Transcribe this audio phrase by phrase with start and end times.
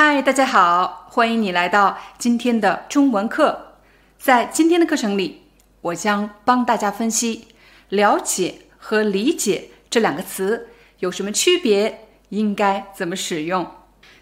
[0.00, 3.72] 嗨，大家好，欢迎你来到今天的中文课。
[4.16, 5.42] 在今天的课程里，
[5.80, 7.48] 我将帮大家分析
[7.90, 10.68] “了解”和“理解”这两个词
[11.00, 13.66] 有什么区别，应该怎么使用。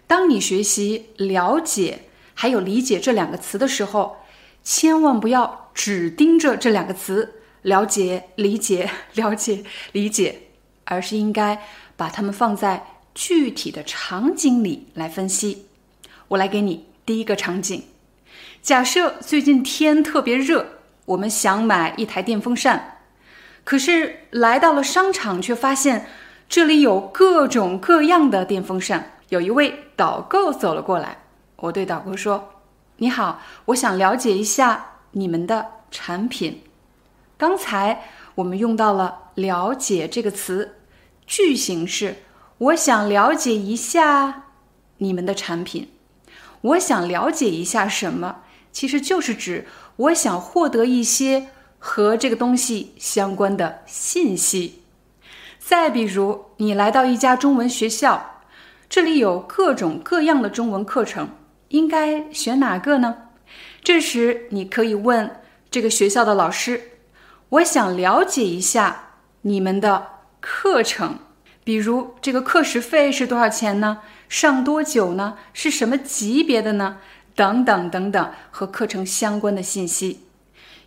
[0.07, 4.17] 当你学习“了解”还有“理解”这两个词的时候，
[4.63, 9.63] 千万不要只盯着这两个词“了解”“理解”“了解
[9.93, 10.47] ”“理解”，
[10.85, 11.61] 而是应该
[11.95, 12.83] 把它们放在
[13.13, 15.66] 具体的场景里来分析。
[16.29, 17.83] 我来给你第一个场景：
[18.61, 20.65] 假设最近天特别热，
[21.05, 22.99] 我们想买一台电风扇，
[23.63, 26.07] 可是来到了商场，却发现
[26.49, 29.13] 这里有各种各样的电风扇。
[29.29, 31.17] 有一位导购走了过来，
[31.57, 32.49] 我对导购说
[32.97, 36.61] ：“你好，我想了解一下你们的产品。”
[37.37, 38.03] 刚才
[38.35, 40.75] 我们用到了“了解”这个词，
[41.25, 42.15] 句型是
[42.57, 44.43] ：“我想了解一下
[44.97, 45.89] 你们的产品。”
[46.61, 48.37] 我想了解一下什么，
[48.71, 51.47] 其实就是指我想获得一些
[51.79, 54.81] 和这个东西相关的信息。
[55.59, 58.41] 再比如，你来到一家中文学校，
[58.89, 61.29] 这里有各种各样的中文课程，
[61.69, 63.17] 应该选哪个呢？
[63.83, 66.91] 这时，你可以问这个学校的老师
[67.49, 70.07] ：“我想了解一下你们的
[70.39, 71.19] 课程，
[71.63, 75.37] 比如这个课时费是多少钱呢？”上多久呢？
[75.53, 76.97] 是什么级别的呢？
[77.35, 80.21] 等等等等，和课程相关的信息。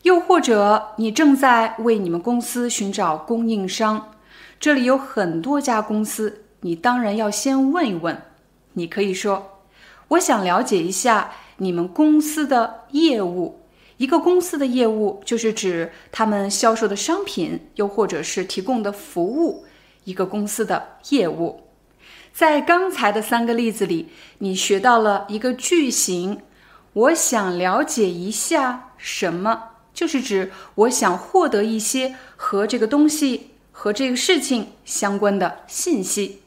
[0.02, 4.12] 又或者，你正在为你们公司寻找供应商，
[4.59, 8.20] 这里有很多家公司，你当然要先问一问。
[8.72, 9.60] 你可以说
[10.09, 13.60] ：“我想了解一下你们公司的业务。”
[13.98, 19.64] 一个公司的业务就是指他们销售的商品，又或者是提供的服务。
[20.04, 21.60] 一个公司的业务。
[22.40, 24.08] 在刚才的三个例子里，
[24.38, 26.40] 你学到了一个句型。
[26.94, 29.62] 我想了解一下什么，
[29.92, 36.40] 就是指我想获得一些和这个东西、和这个事情相关的信息。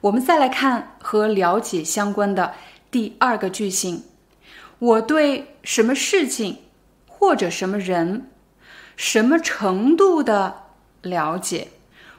[0.00, 2.54] 我们再来看和了解相关的
[2.90, 4.04] 第二个句型。
[4.78, 6.60] 我对什么事情
[7.06, 8.30] 或者什么人，
[8.96, 10.62] 什么程度的
[11.02, 11.68] 了解？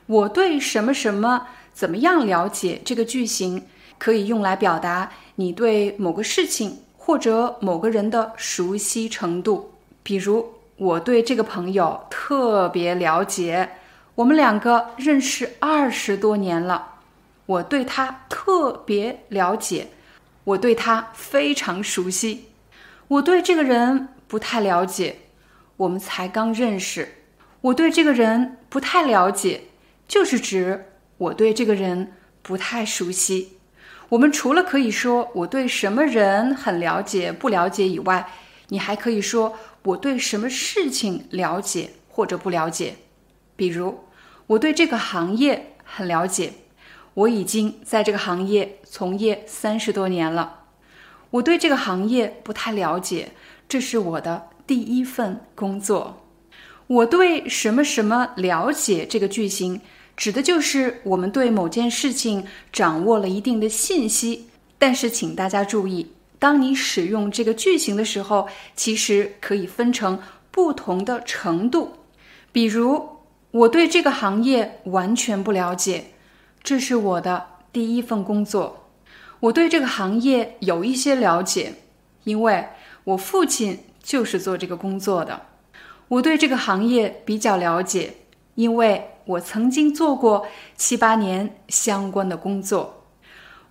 [0.06, 1.48] 我对什么什么？
[1.78, 3.64] 怎么样了解这个句型？
[4.00, 9.72] 可以用来表达你对某个事情或者某个人的熟悉程度。
[10.02, 10.44] 比如，
[10.78, 13.70] 我对这个朋友特别了解，
[14.16, 16.96] 我们两个认识二十多年了。
[17.46, 19.90] 我对他特别了解，
[20.46, 22.46] 我对他非常熟悉。
[23.08, 25.16] 我对这个人不太了解，
[25.76, 27.08] 我们才刚认识。
[27.62, 29.62] 我对这个人不太了解，
[30.08, 30.84] 就是指。
[31.18, 33.58] 我对这个人不太熟悉。
[34.10, 38.30] 我们除了可以说我对什么人很了解、不了解以外，
[38.70, 42.96] 你还可以说我对什么事情了解或者不了解。
[43.56, 44.06] 比如，
[44.48, 46.54] 我对这个行业很了解，
[47.14, 50.66] 我已经在这个行业从业三十多年了。
[51.32, 53.32] 我对这个行业不太了解，
[53.68, 56.26] 这是我的第一份工作。
[56.88, 59.82] 我对什么什么了解这个句型。
[60.18, 64.48] 指的就是我们对某件事情掌握了一定的信息，
[64.80, 70.20] 但是请大家注意，当你使用这个句型的时候，其实可以分成
[70.50, 71.92] 不同的程度。
[72.52, 73.10] 比如，
[73.52, 76.06] 我对这个行业完全不了解，
[76.64, 78.90] 这是我的第一份工作。
[79.42, 81.76] 我对这个行业有一些了解，
[82.24, 82.68] 因为
[83.04, 85.44] 我父亲就是做这个工作的。
[86.08, 88.16] 我对这个行业比较了解，
[88.56, 89.12] 因为。
[89.28, 93.04] 我曾经做过七八年相关的工作，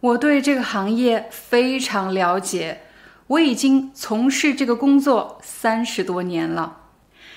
[0.00, 2.82] 我对这个行业非常了解。
[3.29, 6.76] 我已经从事这个工作三十多年了，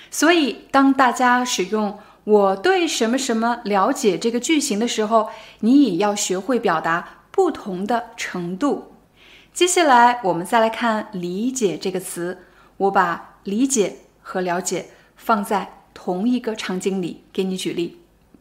[0.08, 5.30] 所以当大家使用“我对什么什么了解”这个句型的时候，
[5.60, 8.92] 你也要学会表达不同的程度。
[9.52, 12.46] 接下来我们再来看“理解”这个词，
[12.76, 17.99] 我把理解和了解放在同一个场景里，给你举例。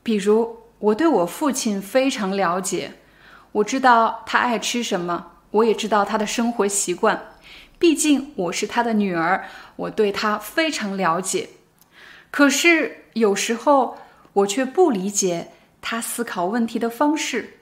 [0.09, 2.93] 比如，我对我父亲非常了解，
[3.51, 7.35] 我知道他爱吃什么，我也知道他的生活习惯，
[7.77, 9.45] 毕竟我是他的女儿，
[9.75, 11.49] 我对他非常了解。
[12.31, 13.99] 可是有时候
[14.33, 17.59] 我却不理解他思考问题的方式。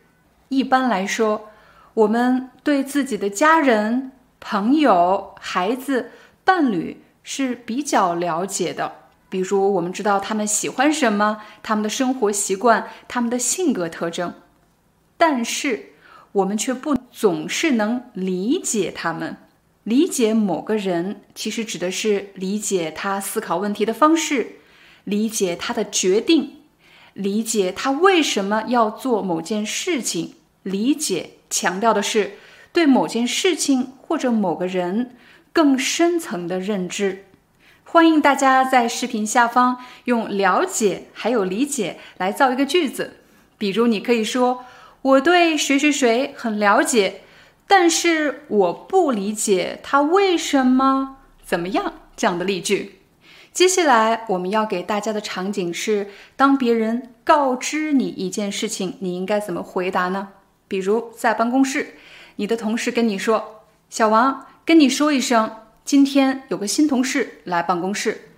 [0.48, 1.50] 一般来说，
[1.96, 6.12] 我们对自己的家人、朋友、孩子、
[6.46, 8.94] 伴侣是比较了解的。
[9.30, 14.34] 比如，我们知道他们喜欢什么，他们的生活习惯，他们的性格特征，
[15.18, 15.94] 但是
[16.32, 19.38] 我们却不总是能理解他们。
[19.84, 24.58] 理解某个人，其实指的是理解他思考问题的方式，
[25.06, 26.62] 理解他的决定，
[27.14, 30.36] 理解他为什么要做某件事情。
[30.64, 32.34] 理解强调的是
[32.74, 35.16] 对某件事情或者某个人
[35.54, 37.24] 更深层的认知。
[37.90, 43.22] 欢迎大家在视频下方用“了解”还有“理解”来造一个句子。
[43.58, 44.66] 比如，你可以说
[45.02, 47.22] ：“我对谁谁谁很了解，
[47.66, 53.00] 但是我不理解他为什么怎么样。”这样的例句。
[53.54, 60.28] 接下来我们要给大家的场景是：当别人告知你一件事情，你应该怎么回答呢？
[60.68, 61.96] 比如在办公室，
[62.36, 65.50] 你的同事跟你说：“小王，跟你说一声。”
[65.88, 68.32] 今天有个新同事来办公室，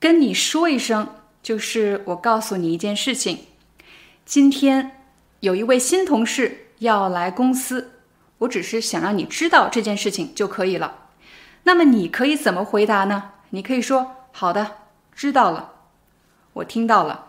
[0.00, 3.46] 跟你说一声，就是我告诉你一件事情。
[4.24, 5.04] 今天
[5.38, 7.92] 有一位新同事要来公司，
[8.38, 11.10] 我只是想让你知道这件事情就可以了。
[11.62, 13.34] 那么你可以怎么回答呢？
[13.50, 14.78] 你可以说：“好的，
[15.14, 15.74] 知道了，
[16.54, 17.26] 我听到了。”“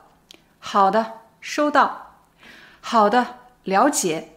[0.58, 2.16] 好的，收到。
[2.82, 3.36] ”“好的，
[3.66, 4.30] 了解。”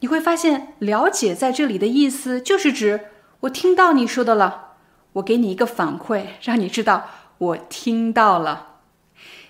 [0.00, 3.08] 你会发现，“了解”在这里的意思就是指。
[3.40, 4.74] 我听到你说的了，
[5.14, 7.08] 我给你一个反馈，让你知道
[7.38, 8.80] 我听到了。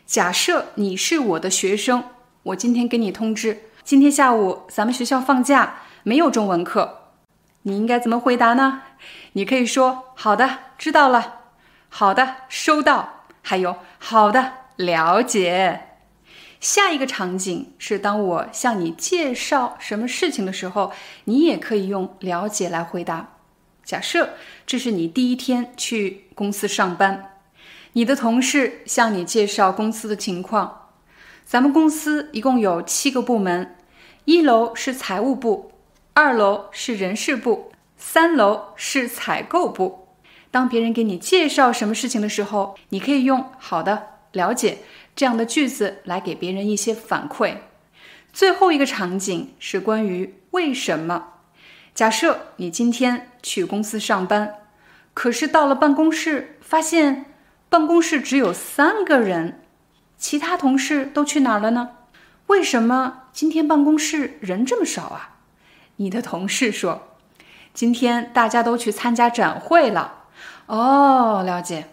[0.07, 2.05] 假设你是我的学生，
[2.45, 7.15] 我今天给你通知，今天下午咱们学校放假，没有中文课，
[7.63, 8.83] 你应该怎么回答呢？
[9.33, 11.41] 你可以说“好的，知道了
[11.91, 15.89] ”，“好的，收到”，还有“好的，了解”。
[16.61, 20.93] 下一个场景是当我向你介绍什么事情的时候，
[21.25, 23.40] 你也可以用“了解”来回答。
[23.85, 24.35] 假设
[24.67, 27.37] 这是你第一天去公司上班，
[27.95, 30.89] 你的同事向你介绍公司的情况。
[31.45, 33.77] 咱们公司一共有七个部门，
[34.25, 35.73] 一楼是财务部，
[36.13, 40.07] 二楼是人事部，三楼是采购部。
[40.53, 44.79] 当别人给你介绍什么事情的时候，你可以用“好的，了解”
[45.17, 47.57] 这样的句子来给别人一些反馈。
[48.33, 51.25] 最后一个场景是关于为什么。
[51.95, 54.55] 假设你今天去公司上班，
[55.13, 57.27] 可是到了办公室，发现
[57.69, 59.61] 办公室只有三个人，
[60.17, 61.91] 其他同事都去哪儿了呢？
[62.47, 65.37] 为什么今天办公室人这么少啊？
[65.97, 67.09] 你的同事说，
[67.75, 70.25] 今天大家都去参加展会了。
[70.67, 71.89] 哦，了解。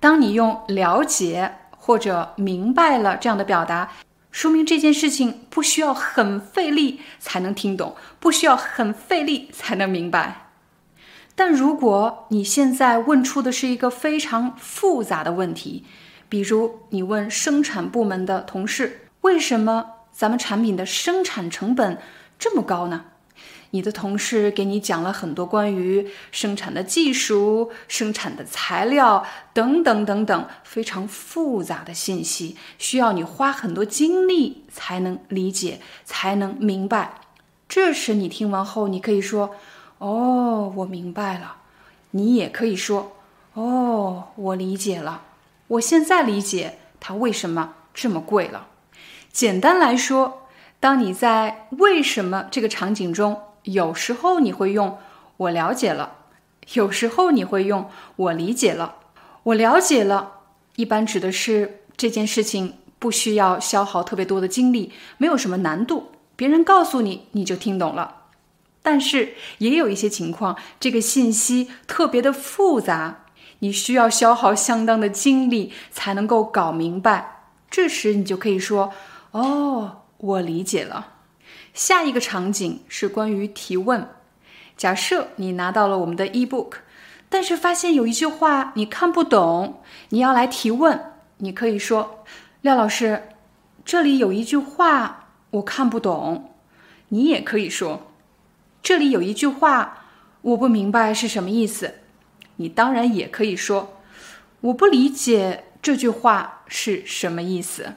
[0.00, 3.90] 当你用“了解”或者“明白了”这样的表达。
[4.30, 10.50] 说明这件事情不需要很费力才能听懂，不需要很费力才能明白。
[11.34, 15.84] 但如果你现在问出的是一个非常复杂的问题，
[16.28, 21.98] 比如你问生产部门的同事，为什么咱们产品的生产成本
[22.38, 23.06] 这么高呢？
[23.70, 37.20] 你的同事给你讲了很多关于生产的技术、生产的材料等等等等非常复杂的信息，需要你花很多精力才能理解、才能明白。
[37.68, 39.54] 这时你听完后，你可以说
[39.98, 41.58] ：“哦，我明白了。”
[42.12, 43.12] 你也可以说
[43.54, 45.22] ：“哦，我理解了。
[45.68, 48.66] 我现在理解它为什么这么贵了。”
[49.32, 50.48] 简单来说，
[50.80, 53.42] 当你在“为什么”这个场景中。
[53.64, 54.96] 有时候你会用
[55.36, 56.14] “我了解了”，
[56.72, 58.96] 有时候你会用“我理解了”。
[59.44, 60.32] 我了解了，
[60.76, 68.22] 一般指的是这件事情不需要消耗特别多的精力，没有什么难度，别人告诉你你就听懂了。
[68.80, 73.24] 但是也有一些情况，这个信息特别的复杂，
[73.58, 77.42] 你需要消耗相当的精力才能够搞明白。
[77.70, 78.90] 这时你就可以说
[79.32, 81.14] ：“哦，我理解了。”
[81.74, 84.08] 下一个场景是关于提问。
[84.76, 86.76] 假设你拿到了我们的 e-book，
[87.28, 92.24] 但是发现有一句话你看不懂，你要来提问，你可以说
[92.62, 93.28] ：“廖老师，
[93.84, 96.54] 这里有一句话我看不懂。”
[97.12, 98.12] 你也可以说
[98.82, 100.06] ：“这里有一句话
[100.42, 101.94] 我不明白是什么意思。”
[102.56, 104.00] 你当然也可以说
[104.62, 107.94] ：“我不理解这句话是什么意思。”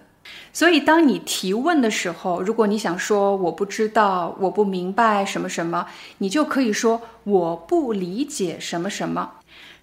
[0.51, 5.87] 所以，当你提问的时候，如果你想说我不知道、我不明白什么什么，
[6.19, 9.33] 你就可以说我不理解什么什么。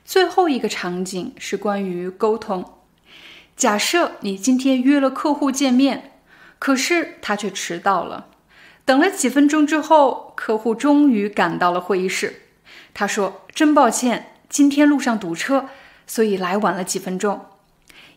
[0.04, 2.64] 最后一个场景是关于沟通。
[3.56, 6.12] 假设你今天约了客户见面，
[6.58, 8.28] 可是他却迟到了。
[8.86, 12.42] 等了几分钟之后，客户终于赶到了会议室。
[12.94, 15.66] 他说：“真抱歉，今天路上堵车，
[16.06, 17.46] 所以来晚了几分钟。”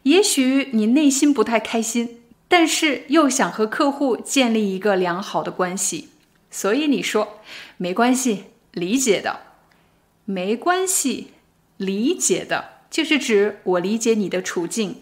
[0.04, 2.20] 也许你内心不太开心。
[2.48, 6.10] 但是又想和客户建立一个良好的关系，
[6.52, 7.40] 所以你说
[7.78, 8.44] 没关系，
[8.74, 9.40] 理解的，
[10.26, 11.32] 没关系，
[11.78, 15.02] 理解的，就是指我理解你的处境，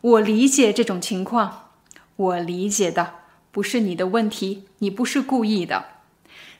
[0.00, 1.70] 我理解这种情况，
[2.14, 3.14] 我理解的
[3.50, 5.86] 不是你的问题，你不是故意的。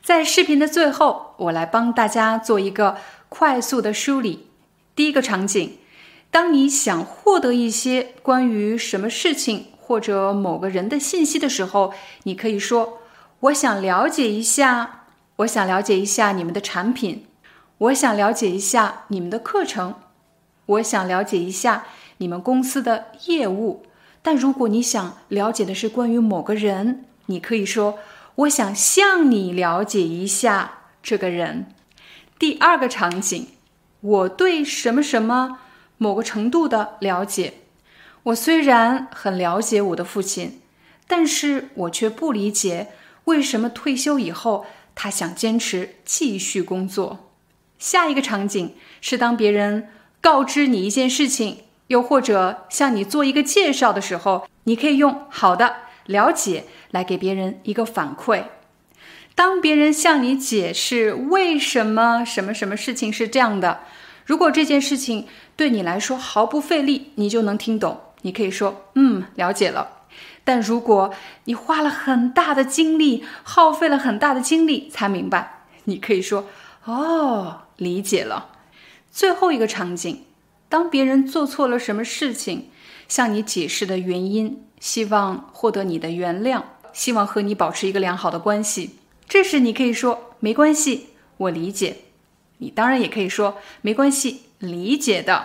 [0.02, 2.96] 在视频的最后，我来帮大家做一个
[3.28, 4.48] 快速的梳理。
[4.96, 5.78] 第一个场景，
[6.32, 9.66] 当你想获得一些关于什么事情。
[9.84, 13.00] 或者某个人的信息的时候，你可以说
[13.40, 17.26] ：“我想了解一下，我想了解一下你们的产品，
[17.76, 19.96] 我想了解一下你们的课程，
[20.64, 21.84] 我想了解一下
[22.18, 23.84] 你们公司的业务。”
[24.22, 27.98] 但如果你想了解的是关于某个人，你可以说
[28.46, 31.66] ：“我想向你了解一下这个人。”
[32.38, 33.48] 第二个场景，
[34.00, 35.58] 我对什么什么
[36.02, 37.54] 某个程度的了解。
[38.24, 40.60] 我虽然很了解我的父亲，
[41.06, 42.88] 但是我却不理解
[43.26, 44.66] 为什么退休以后
[44.96, 47.30] 他想坚持继续工作。
[47.78, 49.88] 下一个场景是当别人
[50.20, 58.44] 告知你一件事情，又或者向你做一个介绍的时候，你可以用“好的，了解”来给别人一个反馈。
[59.34, 63.80] 当别人向你解释为什么什么什么事情是这样的，
[64.24, 65.26] 如果这件事情
[65.56, 68.00] 对你来说毫不费力，你就能听懂。
[68.22, 70.02] 你可以说，嗯，了解了。
[70.44, 71.12] 但如果
[71.44, 76.46] 你花了很大的精力，耗费了很大的精力才明白，你可以说，
[76.84, 78.48] 哦，理解了。
[79.10, 80.24] 最后一个场景，
[80.68, 82.70] 当别人做错了什么事情，
[83.08, 86.62] 向你解释的原因，希望获得你的原谅，
[86.92, 88.96] 希望和你保持一个良好的关系，
[89.28, 91.96] 这时你可以说，没关系，我理解。
[92.62, 95.44] 你当然也可以说，没关系，理解的。